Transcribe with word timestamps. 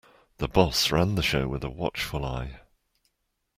The 0.37 0.47
boss 0.47 0.91
ran 0.91 1.13
the 1.13 1.21
show 1.21 1.47
with 1.47 1.63
a 1.63 1.69
watchful 1.69 2.25
eye. 2.25 2.61